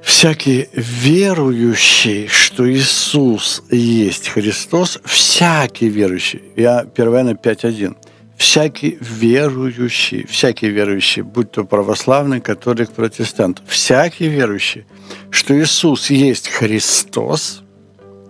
всякий 0.01 0.67
верующий, 0.73 2.27
что 2.27 2.69
Иисус 2.69 3.63
есть 3.69 4.29
Христос, 4.29 4.99
всякий 5.05 5.89
верующий, 5.89 6.41
я 6.57 6.79
1 6.79 7.13
Иоанна 7.13 7.35
5.1, 7.35 7.95
всякий 8.39 8.97
верующий, 9.01 10.25
всякий 10.25 10.69
верующий, 10.69 11.23
будь 11.23 11.51
то 11.51 11.65
православный, 11.65 12.39
католик, 12.39 12.89
протестант, 12.91 13.61
всякий 13.67 14.29
верующий, 14.29 14.85
что 15.29 15.53
Иисус 15.53 16.09
есть 16.09 16.47
Христос, 16.47 17.63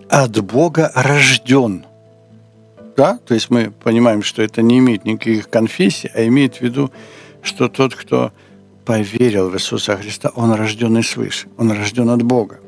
от 0.09 0.39
Бога 0.41 0.91
рожден. 0.95 1.85
Да? 2.97 3.19
То 3.27 3.35
есть 3.35 3.51
мы 3.51 3.71
понимаем, 3.71 4.23
что 4.23 4.41
это 4.41 4.63
не 4.63 4.79
имеет 4.79 5.05
никаких 5.05 5.47
конфессий, 5.47 6.09
а 6.15 6.25
имеет 6.25 6.55
в 6.55 6.61
виду, 6.61 6.91
что 7.43 7.67
тот, 7.67 7.93
кто 7.93 8.31
поверил 8.85 9.49
в 9.49 9.55
Иисуса 9.55 9.95
Христа, 9.95 10.31
он 10.35 10.51
рожденный 10.53 11.03
свыше, 11.03 11.47
он 11.57 11.71
рожден 11.71 12.09
от 12.09 12.23
Бога. 12.23 12.59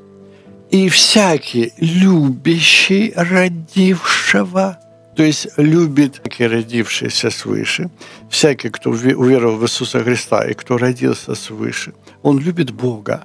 И 0.69 0.89
всякий 0.89 1.73
любящий 1.79 3.13
родившего, 3.15 4.77
то 5.15 5.23
есть 5.23 5.47
любит 5.57 6.15
всякий 6.15 6.47
родившийся 6.47 7.29
свыше, 7.29 7.89
всякий, 8.29 8.69
кто 8.69 8.89
уверовал 8.89 9.57
в 9.57 9.63
Иисуса 9.63 9.99
Христа 10.03 10.45
и 10.45 10.53
кто 10.53 10.77
родился 10.77 11.35
свыше, 11.35 11.93
он 12.23 12.39
любит 12.39 12.71
Бога. 12.71 13.23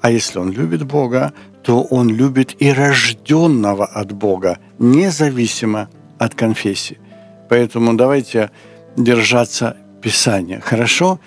А 0.00 0.10
если 0.10 0.38
он 0.38 0.52
любит 0.52 0.82
Бога, 0.84 1.32
то 1.62 1.82
он 1.82 2.08
любит 2.08 2.56
и 2.62 2.72
рожденного 2.72 3.86
от 3.86 4.12
Бога, 4.12 4.58
независимо 4.78 5.88
от 6.18 6.34
конфессии. 6.34 6.98
Поэтому 7.48 7.94
давайте 7.94 8.50
держаться 8.96 9.76
Писания. 10.02 10.60
Хорошо? 10.60 11.18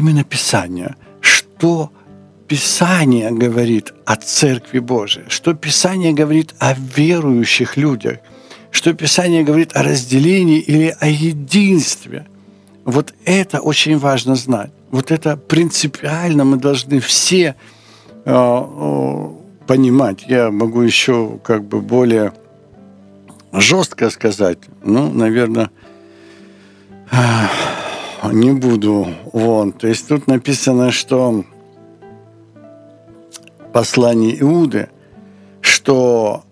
именно 0.00 0.24
Писание. 0.24 0.94
Что 1.20 1.90
Писание 2.48 3.30
говорит 3.30 3.92
о 4.06 4.16
Церкви 4.16 4.80
Божией, 4.80 5.26
что 5.28 5.54
Писание 5.54 6.12
говорит 6.12 6.54
о 6.58 6.74
верующих 6.74 7.76
людях, 7.76 8.18
что 8.70 8.92
Писание 8.94 9.42
говорит 9.42 9.76
о 9.76 9.82
разделении 9.82 10.60
или 10.60 10.94
о 11.00 11.06
единстве. 11.08 12.26
Вот 12.84 13.14
это 13.24 13.60
очень 13.60 13.98
важно 13.98 14.34
знать. 14.34 14.70
Вот 14.90 15.10
это 15.10 15.36
принципиально 15.36 16.44
мы 16.44 16.56
должны 16.56 17.00
все 17.00 17.54
э, 18.24 18.32
э, 18.32 19.28
понимать. 19.66 20.24
Я 20.26 20.50
могу 20.50 20.80
еще 20.82 21.38
как 21.44 21.64
бы 21.64 21.80
более 21.80 22.32
жестко 23.52 24.10
сказать. 24.10 24.58
Ну, 24.82 25.12
наверное, 25.12 25.70
не 28.32 28.52
буду. 28.52 29.08
Вон. 29.32 29.72
То 29.72 29.88
есть 29.88 30.08
тут 30.08 30.26
написано, 30.26 30.90
что 30.90 31.44
послание 33.72 34.40
Иуды, 34.40 34.88
что 35.60 36.44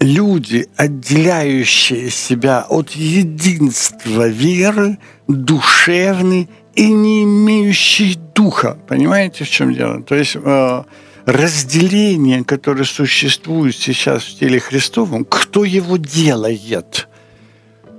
люди, 0.00 0.68
отделяющие 0.76 2.10
себя 2.10 2.66
от 2.68 2.90
единства 2.90 4.28
веры, 4.28 4.98
душевны 5.26 6.48
и 6.74 6.90
не 6.90 7.24
имеющие 7.24 8.16
духа. 8.34 8.78
Понимаете, 8.86 9.44
в 9.44 9.50
чем 9.50 9.74
дело? 9.74 10.02
То 10.02 10.14
есть 10.14 10.36
э, 10.36 10.82
разделение, 11.26 12.44
которое 12.44 12.84
существует 12.84 13.76
сейчас 13.76 14.22
в 14.24 14.38
теле 14.38 14.60
Христовом, 14.60 15.24
кто 15.24 15.64
его 15.64 15.96
делает? 15.96 17.08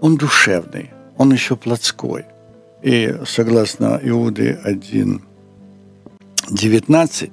Он 0.02 0.16
душевный, 0.16 0.92
он 1.18 1.34
еще 1.34 1.56
плотской. 1.56 2.26
И 2.82 3.14
согласно 3.26 4.00
Иуды 4.02 4.58
1, 4.64 5.22
19, 6.50 7.32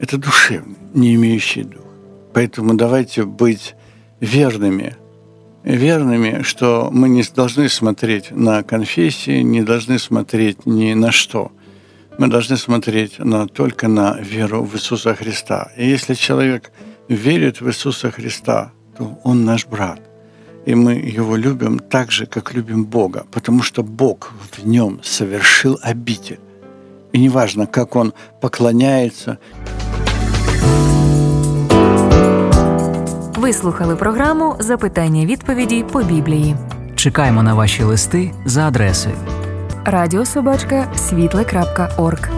это 0.00 0.18
душевный, 0.18 0.76
не 0.92 1.14
имеющий 1.14 1.62
дух. 1.62 1.84
Поэтому 2.32 2.74
давайте 2.74 3.24
быть 3.24 3.74
верными, 4.20 4.96
верными, 5.64 6.42
что 6.42 6.90
мы 6.92 7.08
не 7.08 7.22
должны 7.22 7.68
смотреть 7.68 8.30
на 8.30 8.62
конфессии, 8.62 9.42
не 9.42 9.62
должны 9.62 9.98
смотреть 9.98 10.66
ни 10.66 10.94
на 10.94 11.12
что. 11.12 11.52
Мы 12.18 12.28
должны 12.28 12.56
смотреть 12.56 13.18
на, 13.18 13.46
только 13.46 13.88
на 13.88 14.18
веру 14.20 14.62
в 14.62 14.74
Иисуса 14.76 15.14
Христа. 15.14 15.72
И 15.76 15.88
если 15.88 16.14
человек 16.14 16.70
верит 17.08 17.60
в 17.60 17.68
Иисуса 17.68 18.10
Христа, 18.10 18.72
то 18.96 19.18
он 19.24 19.44
наш 19.44 19.66
брат 19.66 20.00
и 20.66 20.74
мы 20.74 20.92
его 20.92 21.36
любим 21.36 21.78
так 21.78 22.10
же, 22.10 22.26
как 22.26 22.54
любим 22.54 22.84
Бога, 22.84 23.26
потому 23.30 23.62
что 23.62 23.82
Бог 23.82 24.32
в 24.52 24.66
нем 24.66 25.00
совершил 25.02 25.78
обитель. 25.82 26.38
И 27.12 27.18
неважно, 27.18 27.66
как 27.66 27.96
он 27.96 28.12
поклоняется. 28.40 29.38
Ви 33.39 33.53
слухали 33.53 33.95
програму 33.95 34.55
Запитання 34.59 35.25
відповіді 35.25 35.85
по 35.91 36.03
Біблії. 36.03 36.55
Чекаємо 36.95 37.43
на 37.43 37.53
ваші 37.53 37.83
листи 37.83 38.31
за 38.45 38.67
адресою 38.67 39.15
Радіособачка 39.85 40.87
світле.орг. 40.95 42.29